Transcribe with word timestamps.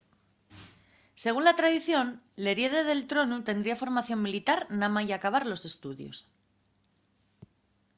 según 1.23 1.43
la 1.47 1.57
tradición 1.59 2.07
l'heriede 2.43 2.81
del 2.89 3.01
tronu 3.11 3.37
tendría 3.49 3.81
formación 3.83 4.19
militar 4.27 4.59
namái 4.79 5.07
acabar 5.11 5.43
los 5.51 5.63
estudios 5.71 6.17